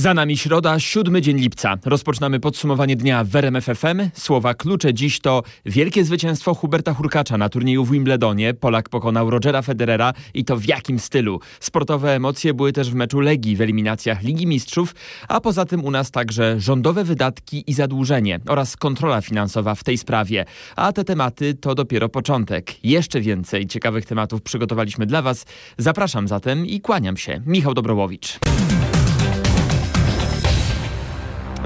[0.00, 1.78] Za nami środa, siódmy dzień lipca.
[1.84, 4.10] Rozpoczynamy podsumowanie dnia w RMF FM.
[4.14, 8.54] Słowa klucze dziś to wielkie zwycięstwo Huberta Hurkacza na turnieju w Wimbledonie.
[8.54, 11.40] Polak pokonał Rogera Federera i to w jakim stylu.
[11.60, 14.94] Sportowe emocje były też w meczu Legii w eliminacjach Ligi Mistrzów,
[15.28, 19.98] a poza tym u nas także rządowe wydatki i zadłużenie oraz kontrola finansowa w tej
[19.98, 20.44] sprawie.
[20.76, 22.84] A te tematy to dopiero początek.
[22.84, 25.44] Jeszcze więcej ciekawych tematów przygotowaliśmy dla Was.
[25.78, 27.40] Zapraszam zatem i kłaniam się.
[27.46, 28.38] Michał Dobrołowicz.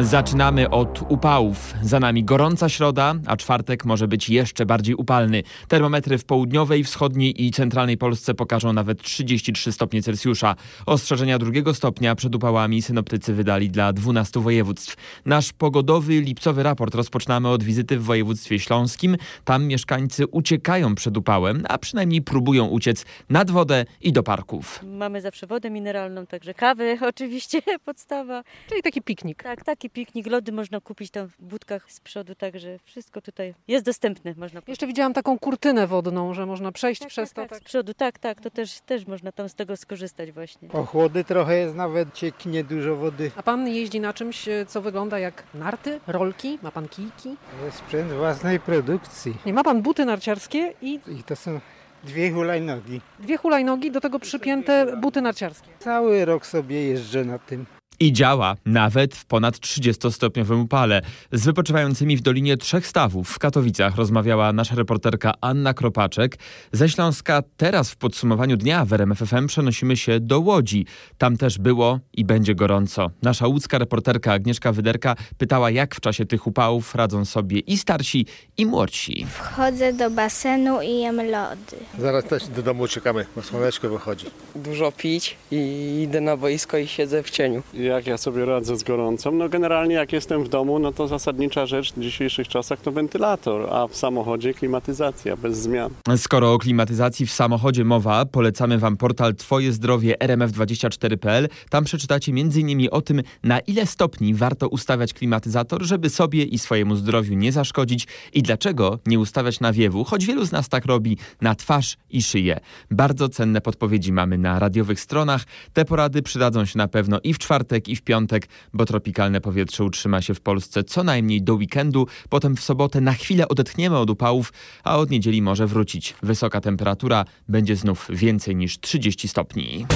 [0.00, 1.74] Zaczynamy od upałów.
[1.82, 5.42] Za nami gorąca środa, a czwartek może być jeszcze bardziej upalny.
[5.68, 10.56] Termometry w południowej, wschodniej i centralnej Polsce pokażą nawet 33 stopnie Celsjusza.
[10.86, 14.96] Ostrzeżenia drugiego stopnia przed upałami synoptycy wydali dla 12 województw.
[15.26, 19.16] Nasz pogodowy lipcowy raport rozpoczynamy od wizyty w województwie śląskim.
[19.44, 24.80] Tam mieszkańcy uciekają przed upałem, a przynajmniej próbują uciec nad wodę i do parków.
[24.84, 28.42] Mamy zawsze wodę mineralną, także kawy oczywiście podstawa.
[28.68, 29.42] Czyli taki piknik.
[29.42, 33.84] Tak, taki piknik, lody można kupić tam w budkach z przodu, także wszystko tutaj jest
[33.84, 34.34] dostępne.
[34.36, 37.54] Można Jeszcze widziałam taką kurtynę wodną, że można przejść tak, przez tak, to.
[37.54, 40.68] tak, z przodu, tak, tak, to też, też można tam z tego skorzystać właśnie.
[40.72, 43.30] Ochłody trochę jest, nawet cieknie dużo wody.
[43.36, 46.58] A pan jeździ na czymś, e, co wygląda jak narty, rolki?
[46.62, 47.36] Ma pan kijki?
[47.64, 49.34] Jest sprzęt własnej produkcji.
[49.46, 51.60] Nie ma pan buty narciarskie i I to są
[52.04, 53.00] dwie hulajnogi.
[53.20, 55.68] dwie hulajnogi, do tego przypięte buty narciarskie.
[55.78, 57.66] Cały rok sobie jeżdżę na tym.
[58.00, 61.02] I działa, nawet w ponad 30-stopniowym upale.
[61.32, 66.38] Z wypoczywającymi w Dolinie Trzech Stawów w Katowicach rozmawiała nasza reporterka Anna Kropaczek.
[66.72, 70.86] Ze Śląska teraz w podsumowaniu dnia w RMF FM przenosimy się do Łodzi.
[71.18, 73.10] Tam też było i będzie gorąco.
[73.22, 78.26] Nasza łódzka reporterka Agnieszka Wyderka pytała, jak w czasie tych upałów radzą sobie i starsi,
[78.56, 79.26] i młodsi.
[79.30, 81.76] Wchodzę do basenu i jem lody.
[81.98, 84.26] Zaraz też do domu uciekamy, bo słoneczko wychodzi.
[84.56, 85.56] dużo pić i
[86.02, 87.62] idę na boisko i siedzę w cieniu.
[87.82, 89.32] Jak ja sobie radzę z gorącą?
[89.32, 93.68] No generalnie jak jestem w domu, no to zasadnicza rzecz w dzisiejszych czasach to wentylator,
[93.70, 95.90] a w samochodzie klimatyzacja bez zmian.
[96.16, 101.48] Skoro o klimatyzacji w samochodzie mowa, polecamy Wam portal Twoje zdrowie rmf24.pl.
[101.70, 102.88] Tam przeczytacie m.in.
[102.90, 108.06] o tym, na ile stopni warto ustawiać klimatyzator, żeby sobie i swojemu zdrowiu nie zaszkodzić
[108.32, 112.60] i dlaczego nie ustawiać nawiewu, choć wielu z nas tak robi, na twarz i szyję.
[112.90, 115.44] Bardzo cenne podpowiedzi mamy na radiowych stronach.
[115.72, 119.84] Te porady przydadzą się na pewno i w czwartek, i w piątek, bo tropikalne powietrze
[119.84, 122.06] utrzyma się w Polsce co najmniej do weekendu.
[122.28, 124.52] Potem w sobotę na chwilę odetchniemy od upałów,
[124.84, 126.14] a od niedzieli może wrócić.
[126.22, 129.86] Wysoka temperatura będzie znów więcej niż 30 stopni.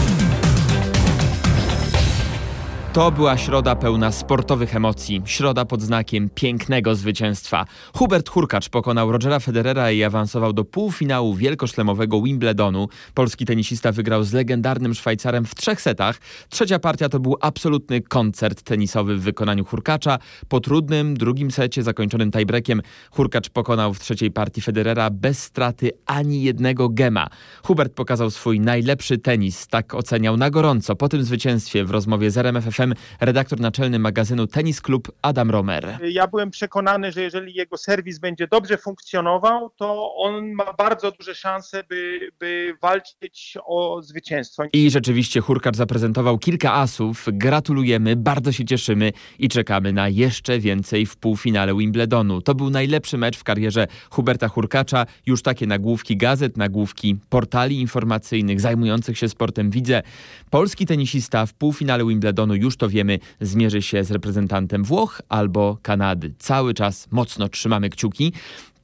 [2.97, 5.23] To była środa pełna sportowych emocji.
[5.25, 7.65] Środa pod znakiem pięknego zwycięstwa.
[7.95, 12.89] Hubert Hurkacz pokonał Rogera Federera i awansował do półfinału wielkoszlemowego Wimbledonu.
[13.15, 16.19] Polski tenisista wygrał z legendarnym Szwajcarem w trzech setach.
[16.49, 20.19] Trzecia partia to był absolutny koncert tenisowy w wykonaniu Hurkacza.
[20.49, 26.43] Po trudnym drugim secie zakończonym tiebreakiem Hurkacz pokonał w trzeciej partii Federera bez straty ani
[26.43, 27.27] jednego gema.
[27.63, 29.67] Hubert pokazał swój najlepszy tenis.
[29.67, 32.77] Tak oceniał na gorąco po tym zwycięstwie w rozmowie z RMF
[33.21, 35.99] Redaktor naczelny magazynu Tenis Club Adam Romer.
[36.09, 41.35] Ja byłem przekonany, że jeżeli jego serwis będzie dobrze funkcjonował, to on ma bardzo duże
[41.35, 44.63] szanse, by, by walczyć o zwycięstwo.
[44.73, 47.27] I rzeczywiście Hurkacz zaprezentował kilka asów.
[47.33, 52.41] Gratulujemy, bardzo się cieszymy i czekamy na jeszcze więcej w półfinale Wimbledonu.
[52.41, 55.07] To był najlepszy mecz w karierze Huberta Hurkacza.
[55.27, 60.03] Już takie nagłówki gazet, nagłówki portali informacyjnych zajmujących się sportem widzę.
[60.51, 66.35] Polski tenisista w półfinale Wimbledonu, już to wiemy, zmierzy się z reprezentantem Włoch albo Kanady.
[66.39, 68.33] Cały czas mocno trzymamy kciuki.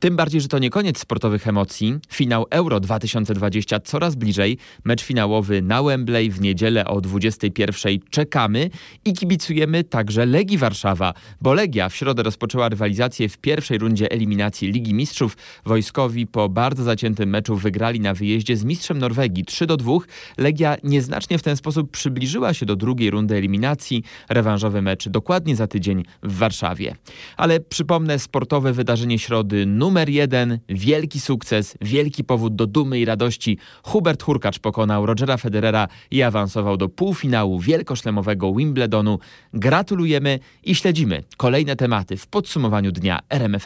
[0.03, 1.99] Tym bardziej, że to nie koniec sportowych emocji.
[2.09, 4.59] Finał Euro 2020 coraz bliżej.
[4.85, 8.71] Mecz finałowy na Wembley w niedzielę o 21.00 czekamy
[9.05, 14.73] i kibicujemy także Legii Warszawa, bo Legia w środę rozpoczęła rywalizację w pierwszej rundzie eliminacji
[14.73, 15.37] Ligi Mistrzów.
[15.65, 19.93] Wojskowi po bardzo zaciętym meczu wygrali na wyjeździe z mistrzem Norwegii 3 do 2.
[20.39, 24.03] Legia nieznacznie w ten sposób przybliżyła się do drugiej rundy eliminacji.
[24.29, 26.97] Rewanżowy mecz dokładnie za tydzień w Warszawie.
[27.37, 33.59] Ale przypomnę sportowe wydarzenie środy numer jeden, wielki sukces, wielki powód do dumy i radości.
[33.83, 39.19] Hubert Hurkacz pokonał Rogera Federera i awansował do półfinału wielkoszlemowego Wimbledonu.
[39.55, 43.65] Gratulujemy i śledzimy kolejne tematy w podsumowaniu dnia RMF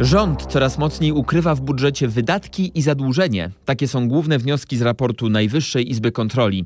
[0.00, 3.50] Rząd coraz mocniej ukrywa w budżecie wydatki i zadłużenie.
[3.64, 6.64] Takie są główne wnioski z raportu Najwyższej Izby Kontroli.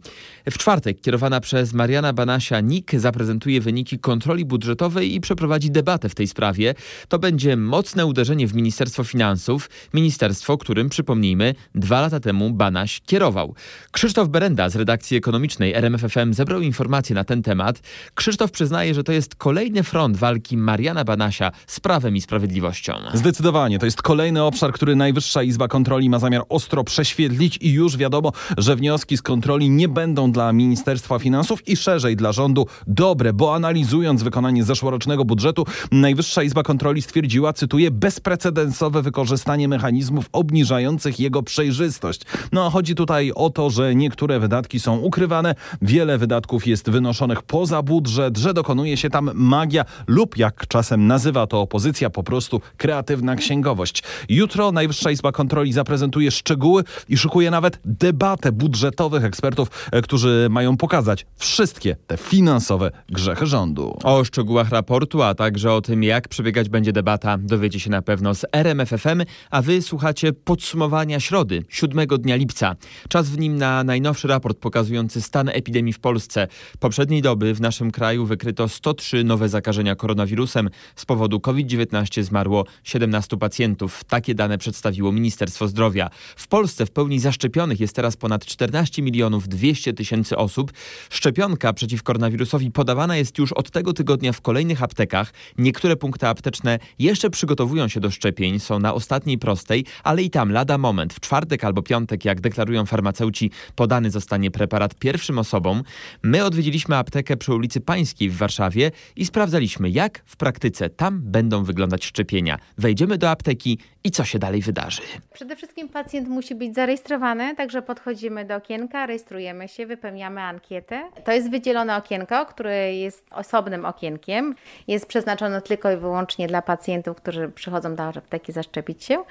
[0.50, 6.14] W czwartek kierowana przez Mariana Banasia NIK zaprezentuje wyniki kontroli budżetowej i przeprowadzi debatę w
[6.14, 6.75] tej sprawie.
[7.08, 13.55] To będzie mocne uderzenie w Ministerstwo Finansów, ministerstwo, którym, przypomnijmy, dwa lata temu Banaś kierował.
[13.93, 17.81] Krzysztof Berenda z redakcji ekonomicznej RMFFM zebrał informacje na ten temat.
[18.14, 22.93] Krzysztof przyznaje, że to jest kolejny front walki Mariana Banasia z prawem i sprawiedliwością.
[23.23, 23.79] Zdecydowanie.
[23.79, 28.33] To jest kolejny obszar, który Najwyższa Izba Kontroli ma zamiar ostro prześwietlić i już wiadomo,
[28.59, 33.55] że wnioski z kontroli nie będą dla Ministerstwa Finansów i szerzej dla rządu dobre, bo
[33.55, 42.21] analizując wykonanie zeszłorocznego budżetu, Najwyższa Izba Kontroli stwierdziła, cytuję, bezprecedensowe wykorzystanie mechanizmów obniżających jego przejrzystość.
[42.53, 47.43] No a chodzi tutaj o to, że niektóre wydatki są ukrywane, wiele wydatków jest wynoszonych
[47.43, 52.61] poza budżet, że dokonuje się tam magia lub jak czasem nazywa to opozycja, po prostu
[52.77, 54.03] kreatywna kreatywna księgowość.
[54.29, 60.76] Jutro Najwyższa Izba Kontroli zaprezentuje szczegóły i szykuje nawet debatę budżetowych ekspertów, e, którzy mają
[60.76, 63.99] pokazać wszystkie te finansowe grzechy rządu.
[64.05, 68.35] O szczegółach raportu, a także o tym, jak przebiegać będzie debata, dowiecie się na pewno
[68.35, 72.76] z RMFFM, a wy słuchacie podsumowania środy, 7 dnia lipca.
[73.09, 76.49] Czas w nim na najnowszy raport pokazujący stan epidemii w Polsce.
[76.81, 80.70] Poprzedniej doby w naszym kraju wykryto 103 nowe zakażenia koronawirusem.
[80.97, 82.64] Z powodu COVID-19 zmarło
[83.02, 84.04] 17 pacjentów.
[84.04, 86.10] Takie dane przedstawiło Ministerstwo Zdrowia.
[86.37, 90.72] W Polsce w pełni zaszczepionych jest teraz ponad 14 milionów 200 tysięcy osób.
[91.10, 95.32] Szczepionka przeciw koronawirusowi podawana jest już od tego tygodnia w kolejnych aptekach.
[95.58, 100.52] Niektóre punkty apteczne jeszcze przygotowują się do szczepień, są na ostatniej prostej, ale i tam
[100.52, 105.82] lada moment, w czwartek albo piątek, jak deklarują farmaceuci, podany zostanie preparat pierwszym osobom.
[106.22, 111.64] My odwiedziliśmy aptekę przy ulicy Pańskiej w Warszawie i sprawdzaliśmy, jak w praktyce tam będą
[111.64, 112.58] wyglądać szczepienia
[112.93, 115.03] wejdziemy do apteki i co się dalej wydarzy.
[115.33, 121.03] Przede wszystkim pacjent musi być zarejestrowany, także podchodzimy do okienka, rejestrujemy się, wypełniamy ankietę.
[121.25, 124.55] To jest wydzielone okienko, które jest osobnym okienkiem.
[124.89, 129.25] Jest przeznaczone tylko i wyłącznie dla pacjentów, którzy przychodzą do apteki zaszczepić się.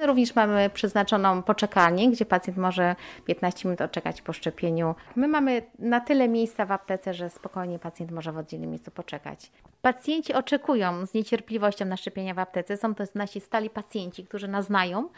[0.00, 4.94] Również mamy przeznaczoną poczekalnię, gdzie pacjent może 15 minut odczekać po szczepieniu.
[5.16, 9.50] My mamy na tyle miejsca w aptece, że spokojnie pacjent może w oddzielnym miejscu poczekać.
[9.82, 12.76] Pacjenci oczekują z niecierpliwością na szczepienia w aptece.
[12.76, 15.08] Są to nasi stali pacjenci, którzy nas znają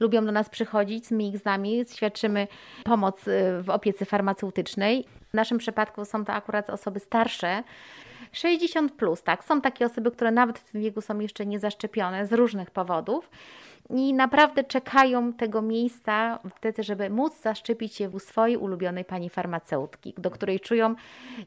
[0.00, 2.48] lubią do nas przychodzić, my ich z nami, świadczymy
[2.84, 5.04] pomoc y, w opiece farmaceutycznej.
[5.30, 7.62] W naszym przypadku są to akurat osoby starsze,
[8.32, 9.44] 60 plus, tak.
[9.44, 13.30] Są takie osoby, które nawet w tym wieku są jeszcze niezaszczepione z różnych powodów
[13.90, 20.14] i naprawdę czekają tego miejsca wtedy, żeby móc zaszczepić się u swojej ulubionej pani farmaceutki,
[20.18, 20.94] do której czują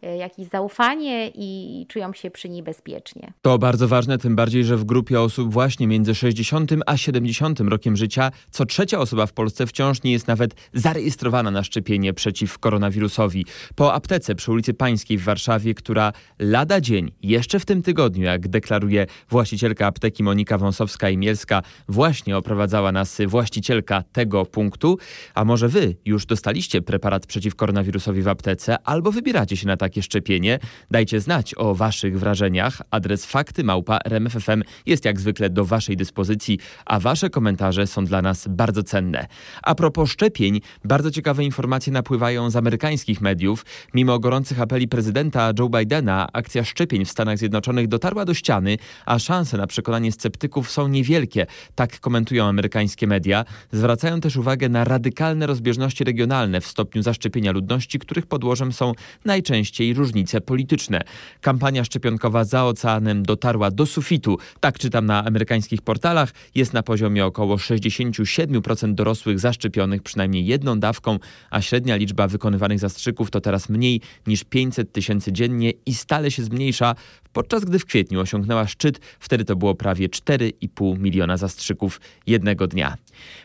[0.02, 3.34] e, jakieś zaufanie i czują się przy niej bezpiecznie.
[3.42, 7.98] To bardzo ważne, tym bardziej, że w grupie osób właśnie między 60 a 70 rokiem
[7.98, 13.46] życia co trzecia osoba w Polsce wciąż nie jest nawet zarejestrowana na szczepienie przeciw koronawirusowi.
[13.76, 18.48] Po aptece przy ulicy Pańskiej w Warszawie, która lada dzień, jeszcze w tym tygodniu, jak
[18.48, 24.98] deklaruje właścicielka apteki Monika Wąsowska-Imielska, właśnie oprowadzała nas właścicielka tego punktu.
[25.36, 30.04] A może wy już dostaliście preparat przeciw koronawirusowi w aptece albo wybieracie się na takie
[30.04, 30.60] szczepienie?
[30.92, 32.82] Dajcie znać o waszych wrażeniach.
[32.92, 38.22] Adres fakty małpa RMFFM jest jak zwykle do waszej dyspozycji, a wasze komentarze są dla
[38.22, 39.28] nas bardzo cenne.
[39.64, 43.66] A propos szczepień, bardzo ciekawe informacje napływają z amerykańskich mediów.
[43.94, 49.20] Mimo gorących apeli prezydenta Joe Bidena, akcja szczepień w Stanach Zjednoczonych dotarła do ściany, a
[49.20, 51.46] szanse na przekonanie sceptyków są niewielkie.
[51.76, 57.52] Tak komentują komentują amerykańskie media, zwracają też uwagę na radykalne rozbieżności regionalne w stopniu zaszczepienia
[57.52, 58.92] ludności, których podłożem są
[59.26, 61.02] najczęściej różnice polityczne.
[61.42, 64.38] Kampania szczepionkowa za oceanem dotarła do sufitu.
[64.60, 66.32] Tak czytam na amerykańskich portalach.
[66.56, 73.32] Jest na poziomie około 67% dorosłych zaszczepionych przynajmniej jedną dawką, a średnia liczba wykonywanych zastrzyków
[73.32, 76.96] to teraz mniej niż 500 tysięcy dziennie i stale się zmniejsza,
[77.34, 82.98] podczas gdy w kwietniu osiągnęła szczyt, wtedy to było prawie 4,5 miliona zastrzyków jednego dnia.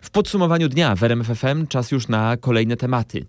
[0.03, 3.27] W podsumowaniu dnia w RMFFM czas już na kolejne tematy.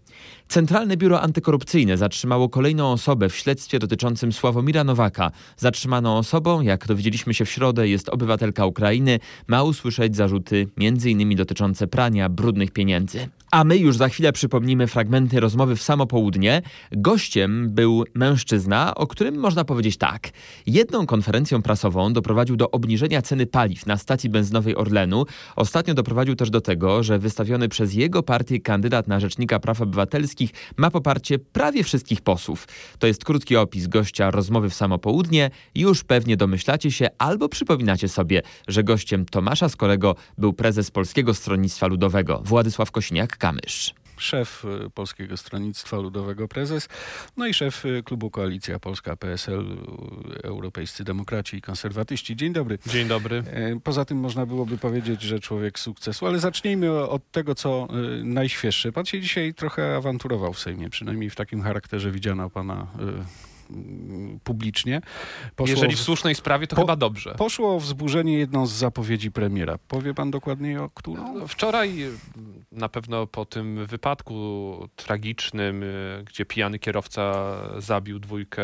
[0.48, 5.32] Centralne Biuro Antykorupcyjne zatrzymało kolejną osobę w śledztwie dotyczącym Sławomira Nowaka.
[5.58, 9.20] Zatrzymaną osobą, jak dowiedzieliśmy się w środę, jest obywatelka Ukrainy.
[9.48, 11.36] Ma usłyszeć zarzuty m.in.
[11.36, 13.30] dotyczące prania brudnych pieniędzy.
[13.52, 16.62] A my już za chwilę przypomnimy fragmenty rozmowy w samo południe.
[16.92, 20.30] Gościem był mężczyzna, o którym można powiedzieć tak.
[20.66, 25.26] Jedną konferencją prasową doprowadził do obniżenia ceny paliw na stacji benzynowej Orlenu.
[25.56, 30.52] Ostatnio doprowadził też do tego, że wystawiony przez jego partię kandydat na Rzecznika Praw Obywatelskich
[30.78, 32.68] ma poparcie prawie wszystkich posłów.
[33.00, 35.50] To jest krótki opis gościa rozmowy w samo południe.
[35.76, 41.88] Już pewnie domyślacie się albo przypominacie sobie, że gościem Tomasza Skorego był prezes Polskiego Stronnictwa
[41.88, 46.90] Ludowego Władysław Kośniak-Kamysz szef y, Polskiego Stronnictwa Ludowego prezes,
[47.38, 52.36] no i szef y, klubu Koalicja Polska PSL, y, Europejscy Demokraci i Konserwatyści.
[52.36, 52.78] Dzień dobry.
[52.86, 53.44] Dzień dobry.
[53.48, 57.88] E, poza tym można byłoby powiedzieć, że człowiek sukcesu, ale zacznijmy od tego, co
[58.24, 58.92] najświeższe.
[58.92, 62.88] Pan się dzisiaj trochę awanturował w Sejmie, przynajmniej w takim charakterze widziano pana
[64.44, 65.02] publicznie.
[65.56, 67.36] Poszło Jeżeli w słusznej sprawie, to po, chyba dobrze.
[67.38, 69.78] Poszło wzburzenie jedną z zapowiedzi premiera.
[69.88, 71.34] Powie pan dokładniej o którą?
[71.34, 71.98] No, wczoraj
[72.72, 77.34] na pewno po tym wypadku tragicznym, y, gdzie pijany kierowca
[77.78, 78.64] zabił dwójkę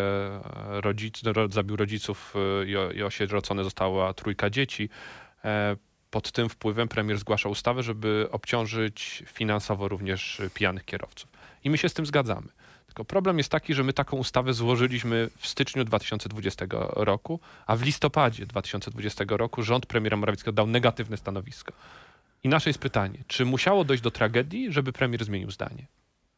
[0.67, 4.89] rodzic, zabił rodziców y, i, i osierocone została trójka dzieci,
[5.45, 5.75] e,
[6.11, 11.29] pod tym wpływem premier zgłasza ustawę, żeby obciążyć finansowo również pijanych kierowców.
[11.63, 12.47] I my się z tym zgadzamy.
[12.91, 17.81] Tylko problem jest taki, że my taką ustawę złożyliśmy w styczniu 2020 roku, a w
[17.81, 21.73] listopadzie 2020 roku rząd premiera Morawieckiego dał negatywne stanowisko.
[22.43, 25.87] I nasze jest pytanie, czy musiało dojść do tragedii, żeby premier zmienił zdanie?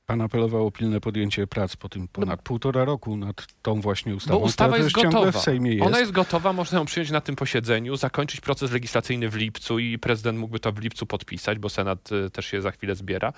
[0.05, 4.15] Pan apelował o pilne podjęcie prac po tym ponad no, półtora roku nad tą właśnie
[4.15, 4.39] ustawą.
[4.39, 5.31] Bo ustawa jest gotowa.
[5.31, 5.85] W Sejmie jest.
[5.85, 9.99] Ona jest gotowa, można ją przyjąć na tym posiedzeniu, zakończyć proces legislacyjny w lipcu i
[9.99, 13.27] prezydent mógłby to w lipcu podpisać, bo Senat e, też się za chwilę zbiera.
[13.27, 13.33] E,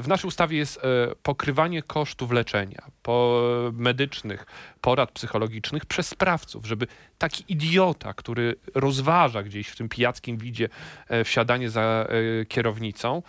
[0.00, 0.80] w naszej ustawie jest e,
[1.22, 4.46] pokrywanie kosztów leczenia po medycznych,
[4.80, 6.86] porad psychologicznych przez sprawców, żeby
[7.18, 10.68] taki idiota, który rozważa gdzieś w tym pijackim widzie
[11.24, 12.08] wsiadanie za
[12.48, 13.22] kierownicą,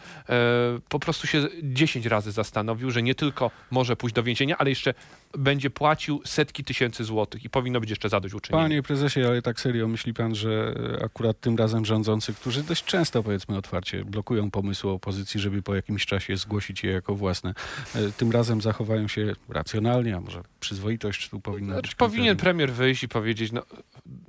[0.90, 4.94] po prostu się 10 razy zastanowił, że nie tylko może pójść do więzienia, ale jeszcze
[5.38, 8.64] będzie płacił setki tysięcy złotych i powinno być jeszcze zadośćuczynienie.
[8.64, 13.24] Panie prezesie, ale tak serio myśli pan, że akurat tym razem rządzący, którzy dość często
[13.24, 17.54] powiedzmy otwarcie blokują pomysły opozycji, żeby po jakimś czasie zgłosić je jako własne,
[17.96, 21.96] e, tym razem zachowają się racjonalnie, a może przyzwoitość tu powinna znaczy, być.
[21.96, 23.62] Powinien premier wyjść i powiedzieć, no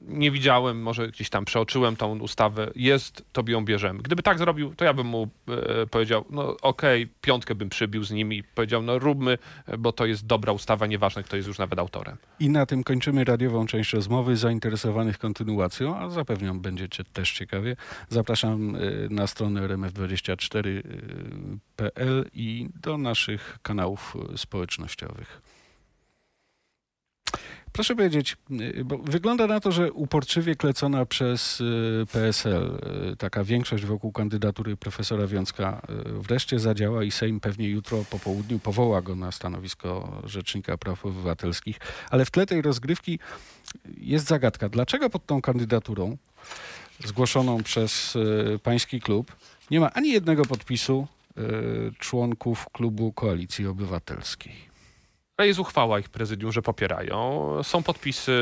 [0.09, 4.03] nie widziałem, może gdzieś tam przeoczyłem tą ustawę, jest, to ją bierzemy.
[4.03, 8.05] Gdyby tak zrobił, to ja bym mu e, powiedział, no okej, okay, piątkę bym przybił
[8.05, 9.39] z nim i powiedział, no róbmy,
[9.79, 12.17] bo to jest dobra ustawa, nieważne kto jest już nawet autorem.
[12.41, 14.37] I na tym kończymy radiową część rozmowy.
[14.37, 17.77] Zainteresowanych kontynuacją, a zapewniam, będziecie też ciekawie.
[18.09, 18.79] Zapraszam e,
[19.11, 25.56] na stronę rmf24.pl i do naszych kanałów społecznościowych.
[27.77, 32.79] Proszę powiedzieć, y, bo wygląda na to, że uporczywie klecona przez y, PSL
[33.13, 35.83] y, taka większość wokół kandydatury profesora Wiązka
[36.21, 41.79] wreszcie zadziała i Sejm pewnie jutro po południu powoła go na stanowisko Rzecznika Praw Obywatelskich.
[42.11, 43.19] Ale w tle tej rozgrywki
[43.99, 44.69] jest zagadka.
[44.69, 46.17] Dlaczego pod tą kandydaturą
[47.05, 48.15] zgłoszoną przez
[48.63, 49.37] pański klub
[49.71, 51.07] nie ma ani jednego podpisu
[51.99, 54.66] członków klubu Koalicji Obywatelskiej?
[55.45, 57.49] Jest uchwała ich prezydium, że popierają.
[57.63, 58.33] Są podpisy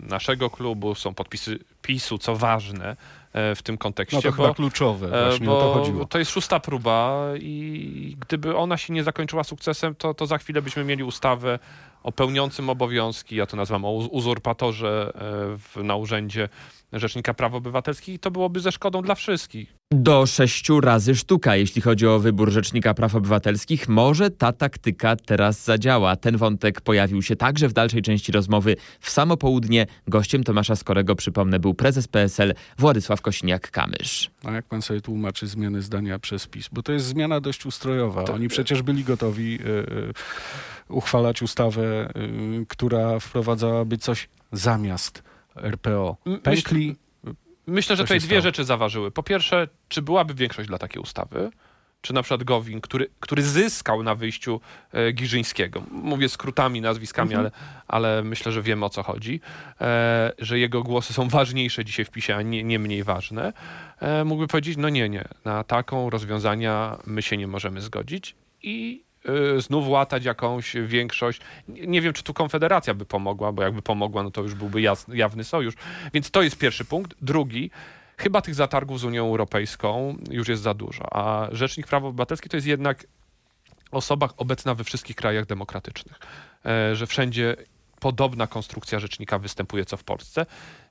[0.00, 2.96] naszego klubu, są podpisy PiSu, co ważne
[3.32, 4.16] e, w tym kontekście.
[4.16, 6.04] No to chyba kluczowe, e, właśnie bo o to chodziło.
[6.04, 10.62] To jest szósta próba i gdyby ona się nie zakończyła sukcesem, to, to za chwilę
[10.62, 11.58] byśmy mieli ustawę
[12.02, 15.20] o pełniącym obowiązki, ja to nazywam o uzurpatorze e,
[15.58, 16.48] w, na urzędzie
[16.94, 19.74] Rzecznika Praw Obywatelskich i to byłoby ze szkodą dla wszystkich.
[19.90, 23.88] Do sześciu razy sztuka, jeśli chodzi o wybór Rzecznika Praw Obywatelskich.
[23.88, 26.16] Może ta taktyka teraz zadziała.
[26.16, 29.86] Ten wątek pojawił się także w dalszej części rozmowy w samo południe.
[30.08, 34.30] Gościem Tomasza Skorego, przypomnę, był prezes PSL Władysław Kosiniak-Kamysz.
[34.44, 36.68] A jak pan sobie tłumaczy zmiany zdania przez PiS?
[36.72, 38.24] Bo to jest zmiana dość ustrojowa.
[38.24, 40.12] Oni przecież byli gotowi yy,
[40.88, 45.22] uchwalać ustawę, yy, która wprowadzałaby coś zamiast
[45.56, 46.16] RPO.
[46.42, 46.96] Pękli.
[47.66, 49.10] Myślę, że tutaj dwie rzeczy zaważyły.
[49.10, 51.50] Po pierwsze, czy byłaby większość dla takiej ustawy?
[52.00, 54.60] Czy na przykład Gowin, który, który zyskał na wyjściu
[54.92, 55.82] e, Giżyńskiego.
[55.90, 57.40] Mówię skrótami, nazwiskami, mhm.
[57.40, 57.50] ale,
[57.88, 59.40] ale myślę, że wiemy o co chodzi.
[59.80, 63.52] E, że jego głosy są ważniejsze dzisiaj w PiSie, a nie, nie mniej ważne.
[64.00, 68.34] E, mógłby powiedzieć, no nie, nie, na taką rozwiązania my się nie możemy zgodzić.
[68.62, 69.04] I
[69.58, 71.40] znów łatać jakąś większość.
[71.68, 75.16] Nie wiem, czy tu Konfederacja by pomogła, bo jakby pomogła, no to już byłby jasny,
[75.16, 75.74] jawny sojusz.
[76.12, 77.14] Więc to jest pierwszy punkt.
[77.22, 77.70] Drugi,
[78.16, 82.56] chyba tych zatargów z Unią Europejską już jest za dużo, a Rzecznik Praw Obywatelskich to
[82.56, 83.06] jest jednak
[83.90, 86.18] osoba obecna we wszystkich krajach demokratycznych,
[86.66, 87.56] e, że wszędzie
[88.00, 90.46] podobna konstrukcja rzecznika występuje co w Polsce.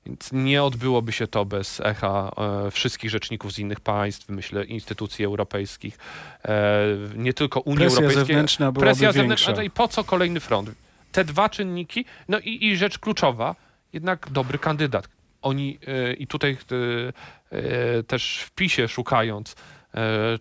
[0.06, 2.32] Więc nie odbyłoby się to bez echa
[2.68, 5.98] e, wszystkich rzeczników z innych państw, myślę, instytucji europejskich,
[6.46, 8.26] e, nie tylko Unii presja Europejskiej.
[8.26, 9.64] Zewnętrzna presja zewnętrzna.
[9.64, 10.72] I po co kolejny front?
[11.12, 13.56] Te dwa czynniki, no i, i rzecz kluczowa,
[13.94, 15.08] jednak dobry kandydat.
[15.42, 15.80] oni
[16.18, 16.58] i tutaj
[18.08, 19.56] też w PiSie szukając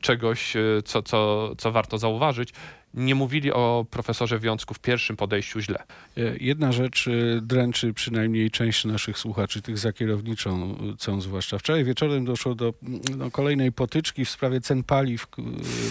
[0.00, 0.54] czegoś,
[0.84, 2.52] co, co, co warto zauważyć,
[2.94, 5.78] nie mówili o profesorze Wiązku w pierwszym podejściu źle.
[6.16, 10.76] E, jedna rzecz e, dręczy przynajmniej część naszych słuchaczy, tych za kierowniczą,
[11.08, 11.58] e, zwłaszcza.
[11.58, 12.74] Wczoraj wieczorem doszło do
[13.16, 15.26] no, kolejnej potyczki w sprawie cen paliw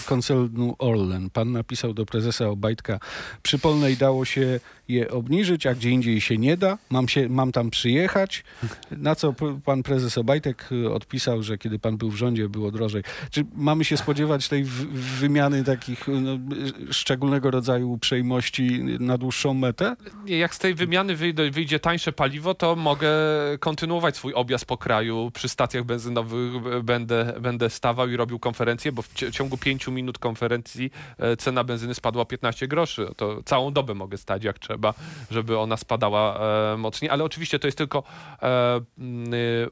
[0.06, 1.30] koncernu Orlen.
[1.30, 3.00] Pan napisał do prezesa Obajtka,
[3.42, 6.78] przy Polnej dało się je obniżyć, a gdzie indziej się nie da.
[6.90, 8.44] Mam, się, mam tam przyjechać.
[8.90, 13.02] Na co pan prezes Obajtek odpisał, że kiedy pan był w rządzie, było drożej.
[13.30, 14.64] Czy mamy się spodziewać tej
[15.20, 16.38] wymiany takich no,
[16.92, 19.96] szczególnego rodzaju uprzejmości na dłuższą metę?
[20.26, 23.10] Jak z tej wymiany wyjdzie, wyjdzie tańsze paliwo, to mogę
[23.60, 25.30] kontynuować swój objazd po kraju.
[25.34, 30.90] Przy stacjach benzynowych będę, będę stawał i robił konferencję, bo w ciągu pięciu minut konferencji
[31.18, 33.08] e, cena benzyny spadła 15 groszy.
[33.16, 34.94] To całą dobę mogę stać jak trzeba,
[35.30, 36.40] żeby ona spadała
[36.72, 37.10] e, mocniej.
[37.10, 38.02] Ale oczywiście to jest tylko
[38.42, 38.80] e,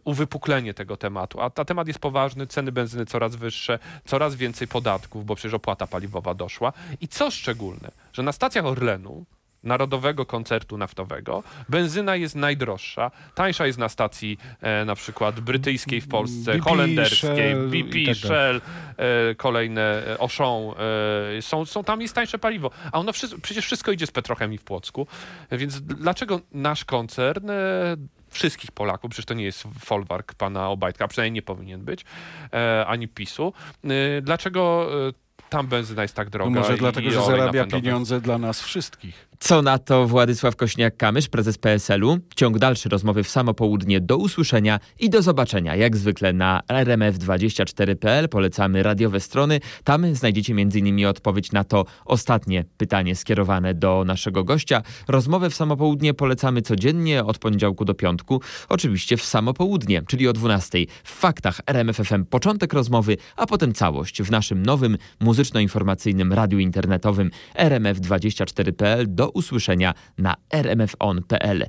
[0.04, 1.40] uwypuklenie tego tematu.
[1.40, 2.46] A ta temat jest poważny.
[2.46, 6.72] Ceny benzyny coraz wyższe, coraz więcej podatków, bo przecież opłata paliwowa doszła.
[7.00, 9.26] I co szczególne, że na stacjach Orlenu,
[9.62, 13.10] narodowego koncertu naftowego, benzyna jest najdroższa.
[13.34, 18.16] Tańsza jest na stacji e, na przykład brytyjskiej w Polsce, BP, holenderskiej, Shell, BP, tak
[18.16, 18.60] Shell,
[18.96, 20.62] e, kolejne e, Auchan.
[21.38, 22.70] E, są, są, tam jest tańsze paliwo.
[22.92, 25.06] A ono wszystko, przecież wszystko idzie z petrochemii w Płocku.
[25.52, 27.54] Więc dlaczego nasz koncern e,
[28.28, 32.04] wszystkich Polaków, przecież to nie jest folwark pana Obajtka, przynajmniej nie powinien być,
[32.52, 33.52] e, ani PiSu.
[33.84, 34.90] E, dlaczego
[35.50, 36.50] tam benzyna jest tak droga.
[36.50, 39.29] No może dlatego, że zarabia pieniądze dla nas wszystkich.
[39.42, 42.18] Co na to Władysław Kośniak-Kamysz, prezes PSL-u?
[42.36, 44.00] Ciąg dalszy rozmowy w samo południe.
[44.00, 48.28] Do usłyszenia i do zobaczenia, jak zwykle na rmf24.pl.
[48.28, 49.60] Polecamy radiowe strony.
[49.84, 51.06] Tam znajdziecie m.in.
[51.06, 54.82] odpowiedź na to ostatnie pytanie skierowane do naszego gościa.
[55.08, 58.40] Rozmowę w samo południe polecamy codziennie od poniedziałku do piątku.
[58.68, 60.78] Oczywiście w samo południe, czyli o 12.
[61.04, 69.14] W faktach RMFFM początek rozmowy, a potem całość w naszym nowym muzyczno-informacyjnym radiu internetowym rmf24.pl
[69.14, 71.66] do usłyszenia na rmfon.pl.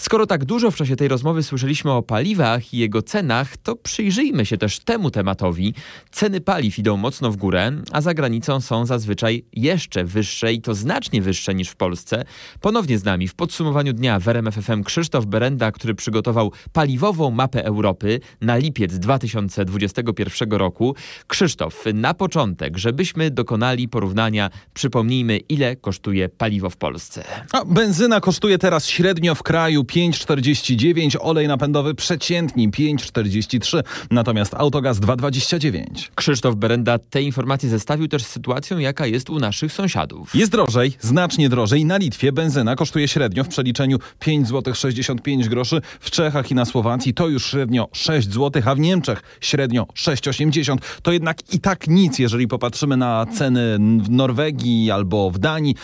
[0.00, 4.46] Skoro tak dużo w czasie tej rozmowy słyszeliśmy o paliwach i jego cenach, to przyjrzyjmy
[4.46, 5.74] się też temu tematowi.
[6.10, 10.74] Ceny paliw idą mocno w górę, a za granicą są zazwyczaj jeszcze wyższe i to
[10.74, 12.24] znacznie wyższe niż w Polsce.
[12.60, 18.20] Ponownie z nami w podsumowaniu dnia w RMFFM Krzysztof Berenda, który przygotował paliwową mapę Europy
[18.40, 20.94] na lipiec 2021 roku.
[21.26, 27.24] Krzysztof, na początek, żebyśmy dokonali porównania, przypomnijmy ile kosztuje paliwo w Polsce.
[27.52, 35.84] A benzyna kosztuje teraz średnio w kraju 5,49, olej napędowy przeciętni 5,43, natomiast autogaz 2,29.
[36.14, 40.34] Krzysztof Berenda te informacje zestawił też z sytuacją, jaka jest u naszych sąsiadów.
[40.34, 41.84] Jest drożej, znacznie drożej.
[41.84, 46.64] Na Litwie benzyna kosztuje średnio w przeliczeniu 5 zł 65 groszy, w Czechach i na
[46.64, 50.76] Słowacji to już średnio 6 zł, a w Niemczech średnio 6,80.
[51.02, 55.74] To jednak i tak nic, jeżeli popatrzymy na ceny w Norwegii albo w Danii.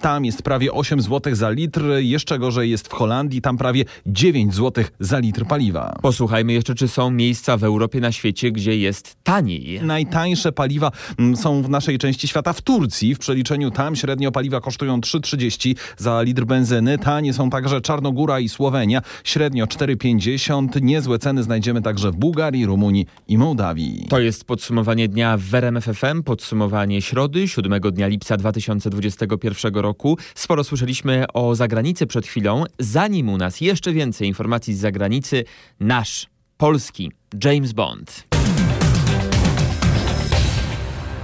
[0.00, 4.54] Tam jest prawie 8 zł za litr, jeszcze gorzej jest w Holandii, tam prawie 9
[4.54, 5.98] zł za litr paliwa.
[6.02, 9.80] Posłuchajmy jeszcze, czy są miejsca w Europie, na świecie, gdzie jest taniej.
[9.82, 13.14] Najtańsze paliwa mm, są w naszej części świata w Turcji.
[13.14, 16.98] W przeliczeniu tam średnio paliwa kosztują 3,30 za litr benzyny.
[16.98, 19.02] Tanie są także Czarnogóra i Słowenia.
[19.24, 20.82] Średnio 4,50.
[20.82, 24.06] Niezłe ceny znajdziemy także w Bułgarii, Rumunii i Mołdawii.
[24.08, 30.18] To jest podsumowanie dnia w RMFFM, podsumowanie środy, 7 dnia lipca 2021 roku.
[30.34, 32.64] Sporo słyszeliśmy o zagranicy przed chwilą.
[32.78, 35.44] Zanim u nas jeszcze więcej informacji z zagranicy,
[35.80, 36.26] nasz
[36.56, 37.12] polski
[37.44, 38.26] James Bond.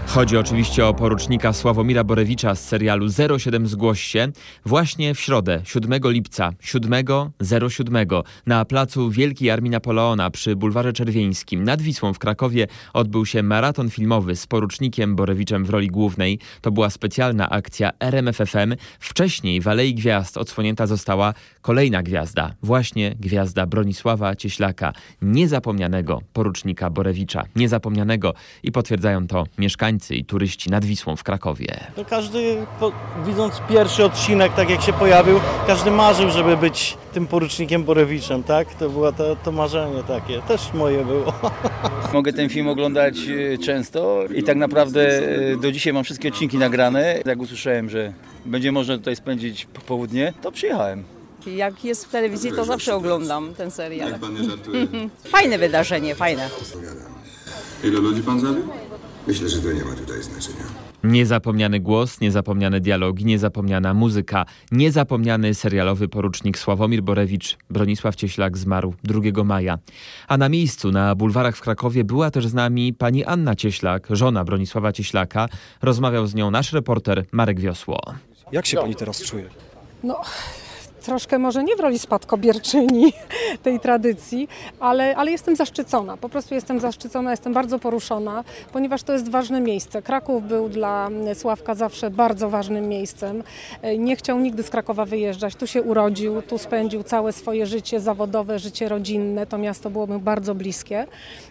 [0.06, 3.06] Chodzi oczywiście o porucznika Sławomira Borewicza z serialu
[3.38, 4.28] 07 Zgłoś się.
[4.66, 11.82] Właśnie w środę, 7 lipca, 7.07 na placu Wielkiej Armii Napoleona przy Bulwarze Czerwieńskim nad
[11.82, 16.38] Wisłą w Krakowie odbył się maraton filmowy z porucznikiem Borewiczem w roli głównej.
[16.60, 18.74] To była specjalna akcja RMFFM.
[19.00, 22.54] Wcześniej w Alei Gwiazd odsłonięta została kolejna gwiazda.
[22.62, 24.92] Właśnie gwiazda Bronisława Cieślaka,
[25.22, 27.44] niezapomnianego porucznika Borewicza.
[27.56, 31.80] Niezapomnianego i potwierdzają to mieszkańcy i turyści nad Wisłą w Krakowie.
[31.96, 32.92] To każdy, po,
[33.26, 38.74] widząc pierwszy odcinek, tak jak się pojawił, każdy marzył, żeby być tym porucznikiem Borewiczem, tak?
[38.74, 41.32] To było to, to marzenie takie, też moje było.
[42.12, 43.16] Mogę ten film oglądać
[43.54, 45.18] e, często i tak naprawdę
[45.52, 47.18] e, do dzisiaj mam wszystkie odcinki nagrane.
[47.24, 48.12] Jak usłyszałem, że
[48.44, 51.04] będzie można tutaj spędzić południe, to przyjechałem.
[51.46, 54.14] Jak jest w telewizji, to zawsze oglądam ten serial.
[55.34, 56.50] Fajne wydarzenie, fajne.
[57.84, 58.68] Ile ludzi pan zabił?
[59.26, 60.64] Myślę, że to nie ma tutaj znaczenia.
[61.04, 67.56] Niezapomniany głos, niezapomniane dialogi, niezapomniana muzyka, niezapomniany serialowy porucznik Sławomir Borewicz.
[67.70, 69.78] Bronisław Cieślak zmarł 2 maja.
[70.28, 74.44] A na miejscu, na bulwarach w Krakowie była też z nami pani Anna Cieślak, żona
[74.44, 75.48] Bronisława Cieślaka.
[75.82, 78.00] Rozmawiał z nią nasz reporter Marek Wiosło.
[78.52, 79.44] Jak się pani teraz czuje?
[80.04, 80.20] No,
[81.06, 83.12] troszkę może nie w roli spadkobierczyni
[83.62, 84.48] tej tradycji,
[84.80, 86.16] ale, ale jestem zaszczycona.
[86.16, 90.02] Po prostu jestem zaszczycona, jestem bardzo poruszona, ponieważ to jest ważne miejsce.
[90.02, 93.42] Kraków był dla Sławka zawsze bardzo ważnym miejscem.
[93.98, 95.54] Nie chciał nigdy z Krakowa wyjeżdżać.
[95.54, 99.46] Tu się urodził, tu spędził całe swoje życie zawodowe, życie rodzinne.
[99.46, 101.06] To miasto było mu bardzo bliskie.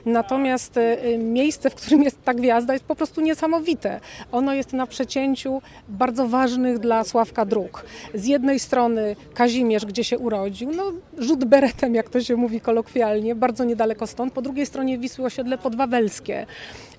[0.05, 3.99] Natomiast y, miejsce, w którym jest ta gwiazda, jest po prostu niesamowite.
[4.31, 7.85] Ono jest na przecięciu bardzo ważnych dla Sławka dróg.
[8.13, 10.83] Z jednej strony Kazimierz, gdzie się urodził, no
[11.17, 14.33] rzut beretem, jak to się mówi kolokwialnie, bardzo niedaleko stąd.
[14.33, 16.45] Po drugiej stronie Wisły osiedle podwawelskie.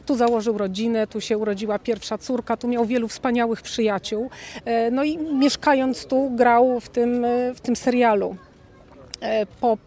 [0.06, 4.30] Tu założył rodzinę, tu się urodziła pierwsza córka, tu miał wielu wspaniałych przyjaciół.
[4.64, 8.36] E, no i mieszkając tu grał w tym, e, w tym serialu.
[9.20, 9.78] E, po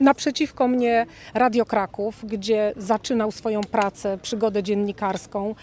[0.00, 5.54] Naprzeciwko mnie Radio Kraków, gdzie zaczynał swoją pracę, przygodę dziennikarską,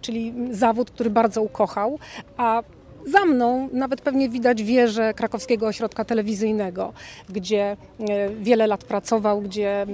[0.00, 1.98] czyli zawód, który bardzo ukochał,
[2.36, 2.62] a
[3.08, 6.92] za mną nawet pewnie widać wieżę Krakowskiego Ośrodka Telewizyjnego,
[7.28, 7.76] gdzie
[8.08, 9.86] e, wiele lat pracował, gdzie e,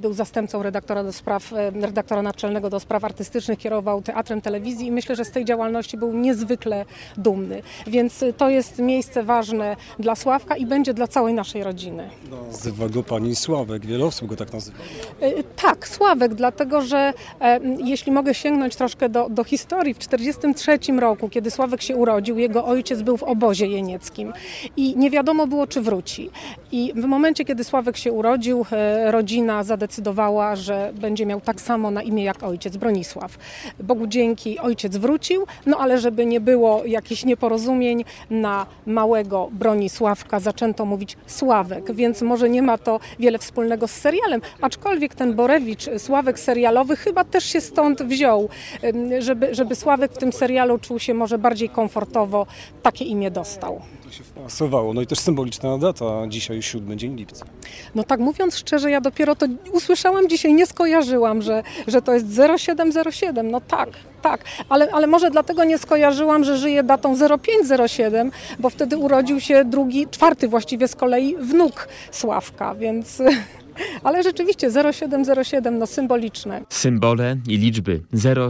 [0.00, 4.92] był zastępcą redaktora, do spraw, e, redaktora naczelnego do spraw artystycznych, kierował teatrem telewizji i
[4.92, 6.84] myślę, że z tej działalności był niezwykle
[7.16, 7.62] dumny.
[7.86, 12.10] Więc to jest miejsce ważne dla Sławka i będzie dla całej naszej rodziny.
[12.46, 14.78] Nazywa go pani Sławek, wiele osób go tak nazywa.
[15.56, 17.12] Tak, Sławek, dlatego że
[17.78, 22.64] jeśli mogę sięgnąć troszkę do, do historii, w 1943 roku, kiedy Sławek się urodził, jego
[22.64, 24.32] ojciec był w obozie jenieckim
[24.76, 26.30] i nie wiadomo było, czy wróci.
[26.72, 31.90] I w momencie, kiedy Sławek się urodził, e, rodzina zadecydowała, że będzie miał tak samo
[31.90, 33.38] na imię jak ojciec, Bronisław.
[33.80, 40.84] Bogu dzięki ojciec wrócił, no ale żeby nie było jakichś nieporozumień, na małego Bronisławka zaczęto
[40.84, 46.38] mówić Sławek, więc może nie ma to wiele wspólnego z serialem, aczkolwiek ten Borewicz, Sławek
[46.38, 48.48] serialowy chyba też się stąd wziął,
[49.18, 52.23] żeby, żeby Sławek w tym serialu czuł się może bardziej komfortowo
[52.82, 53.80] takie imię dostał.
[54.04, 54.94] To się wpasowało.
[54.94, 57.44] No i też symboliczna data, dzisiaj 7 dzień lipca.
[57.94, 62.26] No tak mówiąc szczerze, ja dopiero to usłyszałam dzisiaj, nie skojarzyłam, że, że to jest
[62.58, 63.50] 0707.
[63.50, 63.88] No tak,
[64.22, 69.64] tak, ale, ale może dlatego nie skojarzyłam, że żyje datą 0507, bo wtedy urodził się
[69.64, 73.22] drugi, czwarty właściwie z kolei wnuk Sławka, więc...
[74.04, 76.62] Ale rzeczywiście 0707, no symboliczne.
[76.68, 78.00] Symbole i liczby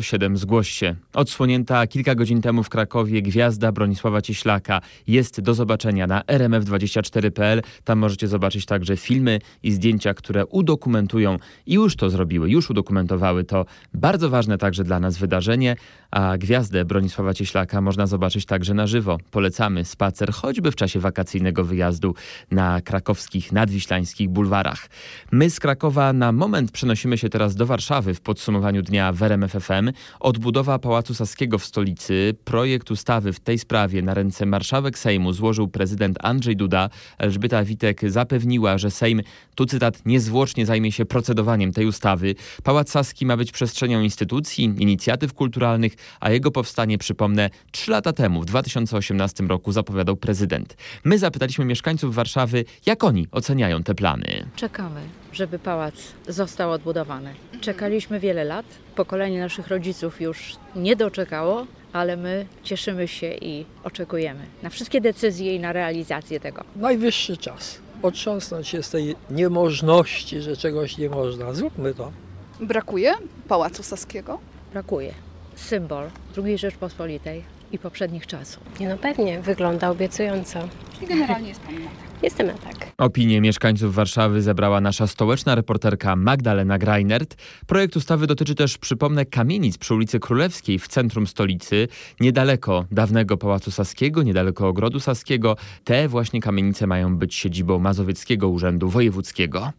[0.01, 0.95] 07 zgłoś się.
[1.15, 7.63] Odsłonięta kilka godzin temu w Krakowie gwiazda Bronisława Cieślaka jest do zobaczenia na rmf24.pl.
[7.85, 13.45] Tam możecie zobaczyć także filmy i zdjęcia, które udokumentują i już to zrobiły, już udokumentowały
[13.45, 15.77] to bardzo ważne także dla nas wydarzenie,
[16.11, 19.19] a gwiazdę Bronisława Cieślaka można zobaczyć także na żywo.
[19.31, 22.15] Polecamy spacer choćby w czasie wakacyjnego wyjazdu
[22.51, 24.89] na krakowskich, nadwiślańskich bulwarach.
[25.33, 29.53] My z Krakowa na moment przenosimy się teraz do Warszawy w podsumowaniu dnia w RMF
[29.53, 29.93] FM.
[30.21, 32.35] Odbudowa Pałacu Saskiego w stolicy.
[32.45, 36.91] Projekt ustawy w tej sprawie na ręce marszałek Sejmu złożył prezydent Andrzej Duda.
[37.19, 39.23] Elżbieta Witek zapewniła, że Sejm,
[39.55, 42.35] tu cytat, niezwłocznie zajmie się procedowaniem tej ustawy.
[42.63, 48.43] Pałac Saski ma być przestrzenią instytucji, inicjatyw kulturalnych, a jego powstanie, przypomnę, trzy lata temu,
[48.43, 50.77] w 2018 roku zapowiadał prezydent.
[51.05, 54.47] My zapytaliśmy mieszkańców Warszawy, jak oni oceniają te plany.
[54.57, 55.95] Czekamy żeby pałac
[56.29, 57.35] został odbudowany.
[57.61, 64.47] Czekaliśmy wiele lat, pokolenie naszych rodziców już nie doczekało, ale my cieszymy się i oczekujemy
[64.63, 66.65] na wszystkie decyzje i na realizację tego.
[66.77, 71.53] Najwyższy czas otrząsnąć się z tej niemożności, że czegoś nie można.
[71.55, 72.13] Zróbmy to.
[72.61, 73.13] Brakuje
[73.49, 74.39] Pałacu Saskiego?
[74.73, 75.15] Brakuje.
[75.57, 76.11] Symbol
[76.45, 78.63] II Rzeczpospolitej i poprzednich czasów.
[78.81, 80.69] Nie no pewnie, wygląda obiecująco.
[80.95, 82.14] Czyli generalnie jest Pani tak.
[82.25, 82.93] Jestem na tak.
[82.99, 87.37] Opinię mieszkańców Warszawy zebrała nasza stołeczna reporterka Magdalena Greinert.
[87.67, 91.89] Projekt ustawy dotyczy też, przypomnę, kamienic przy ulicy Królewskiej w centrum stolicy,
[92.21, 95.57] niedaleko dawnego Pałacu Saskiego, niedaleko Ogrodu Saskiego.
[95.85, 99.73] Te właśnie kamienice mają być siedzibą Mazowieckiego Urzędu Wojewódzkiego.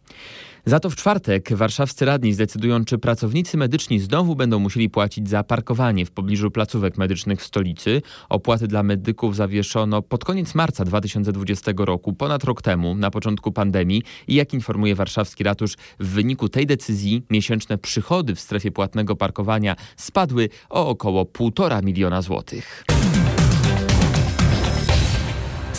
[0.68, 5.44] Za to w czwartek warszawscy radni zdecydują, czy pracownicy medyczni znowu będą musieli płacić za
[5.44, 8.02] parkowanie w pobliżu placówek medycznych w stolicy.
[8.28, 14.02] Opłaty dla medyków zawieszono pod koniec marca 2020 roku, ponad rok temu, na początku pandemii.
[14.28, 19.76] I jak informuje warszawski ratusz, w wyniku tej decyzji miesięczne przychody w strefie płatnego parkowania
[19.96, 22.84] spadły o około 1,5 miliona złotych.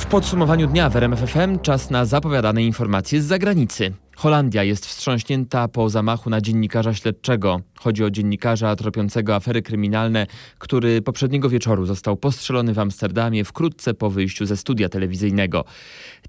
[0.09, 3.93] Podsumowaniu dnia w RMFFM czas na zapowiadane informacje z zagranicy.
[4.15, 7.61] Holandia jest wstrząśnięta po zamachu na dziennikarza śledczego.
[7.79, 14.09] Chodzi o dziennikarza tropiącego afery kryminalne, który poprzedniego wieczoru został postrzelony w Amsterdamie wkrótce po
[14.09, 15.65] wyjściu ze studia telewizyjnego.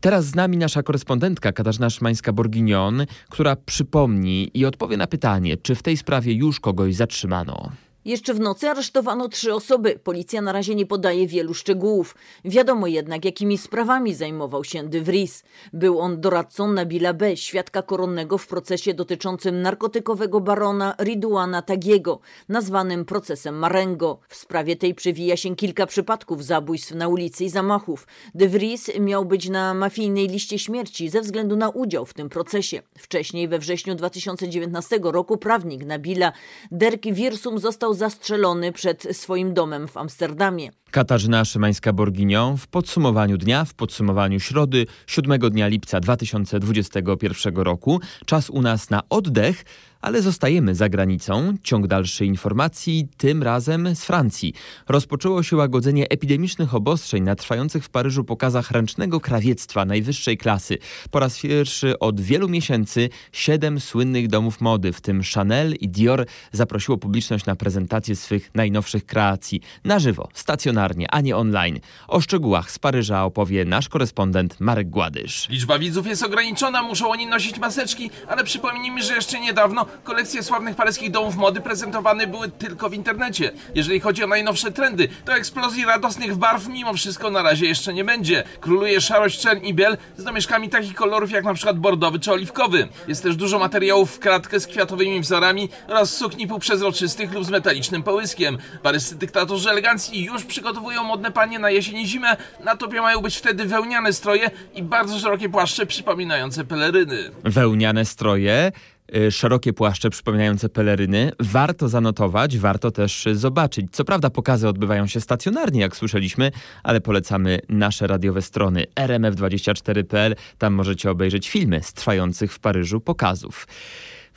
[0.00, 5.82] Teraz z nami nasza korespondentka Katarzyna Szymańska-Borginion, która przypomni i odpowie na pytanie, czy w
[5.82, 7.72] tej sprawie już kogoś zatrzymano.
[8.08, 10.00] Jeszcze w nocy aresztowano trzy osoby.
[10.04, 12.14] Policja na razie nie podaje wielu szczegółów.
[12.44, 15.44] Wiadomo jednak, jakimi sprawami zajmował się De Vries.
[15.72, 23.04] Był on doradcą Nabila B., świadka koronnego w procesie dotyczącym narkotykowego barona Ridwana Tagiego, nazwanym
[23.04, 24.18] procesem Marengo.
[24.28, 28.06] W sprawie tej przewija się kilka przypadków zabójstw na ulicy i zamachów.
[28.34, 32.82] De Vries miał być na mafijnej liście śmierci ze względu na udział w tym procesie.
[32.98, 36.32] Wcześniej, we wrześniu 2019 roku, prawnik Nabila
[36.70, 40.70] Derk Wirsum został zastrzelony przed swoim domem w Amsterdamie.
[40.90, 48.00] Katarzyna Szymańska-Borginią w podsumowaniu dnia, w podsumowaniu środy 7 dnia lipca 2021 roku.
[48.26, 49.64] Czas u nas na oddech,
[50.00, 51.54] ale zostajemy za granicą.
[51.62, 54.54] Ciąg dalszy informacji, tym razem z Francji.
[54.88, 60.78] Rozpoczęło się łagodzenie epidemicznych obostrzeń na trwających w Paryżu pokazach ręcznego krawiectwa najwyższej klasy.
[61.10, 66.26] Po raz pierwszy od wielu miesięcy siedem słynnych domów mody, w tym Chanel i Dior,
[66.52, 69.60] zaprosiło publiczność na prezentację swych najnowszych kreacji.
[69.84, 70.77] Na żywo, stacjonarnie,
[71.10, 71.80] a nie online.
[72.08, 75.48] O szczegółach z Paryża opowie nasz korespondent Marek Gładysz.
[75.48, 80.76] Liczba widzów jest ograniczona, muszą oni nosić maseczki, ale przypomnijmy, że jeszcze niedawno kolekcje sławnych
[80.76, 83.50] paryskich domów mody prezentowane były tylko w internecie.
[83.74, 88.04] Jeżeli chodzi o najnowsze trendy, to eksplozji radosnych barw mimo wszystko na razie jeszcze nie
[88.04, 88.44] będzie.
[88.60, 92.88] Króluje szarość, czern i biel z domieszkami takich kolorów jak na przykład bordowy czy oliwkowy.
[93.08, 98.02] Jest też dużo materiałów w kratkę z kwiatowymi wzorami oraz sukni półprzezroczystych lub z metalicznym
[98.02, 98.58] połyskiem.
[98.82, 102.36] Paryscy dyktatorzy elegancji już przygotowują modne panie na jesień i zimę.
[102.64, 107.30] Na topie mają być wtedy wełniane stroje i bardzo szerokie płaszcze przypominające peleryny.
[107.44, 108.72] Wełniane stroje
[109.16, 111.32] Y, szerokie płaszcze przypominające peleryny.
[111.40, 113.86] Warto zanotować, warto też zobaczyć.
[113.92, 116.52] Co prawda pokazy odbywają się stacjonarnie, jak słyszeliśmy,
[116.82, 120.34] ale polecamy nasze radiowe strony rmf24.pl.
[120.58, 123.66] Tam możecie obejrzeć filmy z trwających w Paryżu pokazów.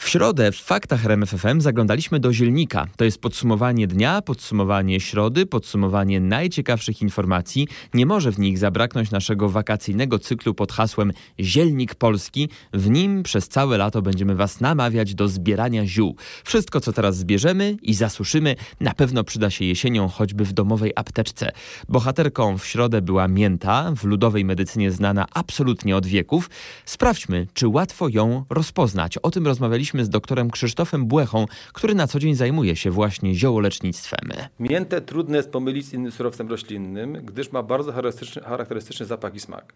[0.02, 2.88] W środę w faktach RMFFM zaglądaliśmy do zielnika.
[2.98, 7.68] To jest podsumowanie dnia, podsumowanie środy, podsumowanie najciekawszych informacji.
[7.94, 12.50] Nie może w nich zabraknąć naszego wakacyjnego cyklu pod hasłem Zielnik Polski.
[12.74, 16.16] W nim przez całe lato będziemy Was namawiać do zbierania ziół.
[16.44, 21.52] Wszystko, co teraz zbierzemy i zasuszymy, na pewno przyda się jesienią, choćby w domowej apteczce.
[21.90, 26.50] Bohaterką w środę była mięta, w ludowej medycynie znana absolutnie od wieków.
[26.86, 29.18] Sprawdźmy, czy łatwo ją rozpoznać.
[29.18, 33.36] O tym rozmawialiśmy rozmawialiśmy z doktorem Krzysztofem Błechą, który na co dzień zajmuje się właśnie
[33.36, 34.30] ziołolecznictwem.
[34.60, 39.40] Miętę trudno jest pomylić z innym surowcem roślinnym, gdyż ma bardzo charakterystyczny, charakterystyczny zapach i
[39.40, 39.74] smak.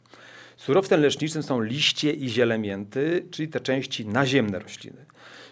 [0.58, 5.06] Surowcem leczniczym są liście i ziele mięty, czyli te części naziemne rośliny.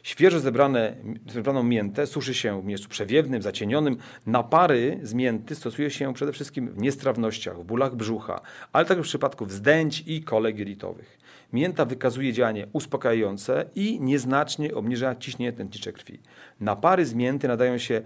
[0.04, 0.95] Świeżo zebrane,
[1.28, 3.97] zebraną miętę suszy się w miejscu przewiewnym, zacienionym.
[4.26, 8.41] Napary z mięty stosuje się przede wszystkim w niestrawnościach, w bólach brzucha,
[8.73, 11.23] ale także w przypadku wzdęć i kolek jelitowych.
[11.54, 16.20] Mięta wykazuje działanie uspokajające i nieznacznie obniża ciśnienie tętnicze krwi.
[16.60, 18.02] Napary z mięty nadają się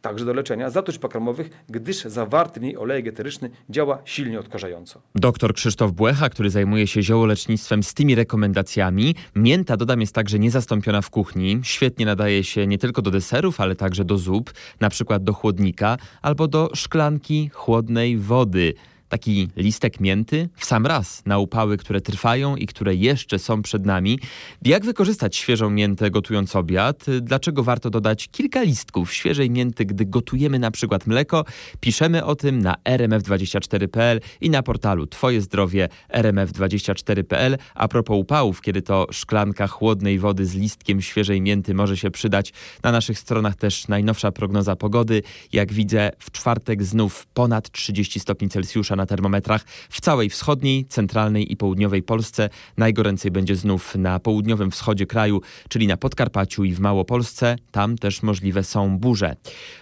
[0.00, 5.02] także do leczenia zatruć pokarmowych, gdyż zawarty w niej olej eteryczny działa silnie odkażająco.
[5.14, 9.14] Doktor Krzysztof Błecha, który zajmuje się ziołolecznictwem z tymi rekomendacjami.
[9.36, 11.60] Mięta, dodam, jest także niezastąpiona w kuchni.
[11.62, 15.96] Świetnie nadaje się nie tylko do deserów, ale także do zup, na przykład do chłodnika
[16.22, 18.74] albo do szklanki chłodnej wody
[19.10, 23.86] taki listek mięty w sam raz na upały, które trwają i które jeszcze są przed
[23.86, 24.18] nami.
[24.64, 27.06] Jak wykorzystać świeżą miętę gotując obiad?
[27.20, 31.44] Dlaczego warto dodać kilka listków świeżej mięty, gdy gotujemy na przykład mleko?
[31.80, 37.58] Piszemy o tym na rmf24.pl i na portalu Twoje zdrowie rmf24.pl.
[37.74, 42.52] A propos upałów, kiedy to szklanka chłodnej wody z listkiem świeżej mięty może się przydać.
[42.82, 45.22] Na naszych stronach też najnowsza prognoza pogody.
[45.52, 51.52] Jak widzę, w czwartek znów ponad 30 stopni Celsjusza na termometrach w całej wschodniej, centralnej
[51.52, 52.48] i południowej Polsce.
[52.76, 57.56] Najgoręcej będzie znów na południowym wschodzie kraju, czyli na Podkarpaciu i w Małopolsce.
[57.70, 59.36] Tam też możliwe są burze.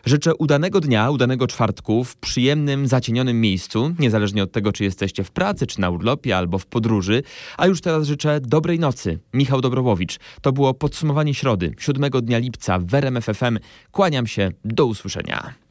[0.05, 5.31] Życzę udanego dnia, udanego czwartku w przyjemnym, zacienionym miejscu, niezależnie od tego, czy jesteście w
[5.31, 7.23] pracy, czy na urlopie, albo w podróży.
[7.57, 9.19] A już teraz życzę dobrej nocy.
[9.35, 10.19] Michał Dobrowowicz.
[10.43, 13.59] To było podsumowanie środy, 7 dnia lipca w RMF FM.
[13.93, 15.68] Kłaniam się, do usłyszenia.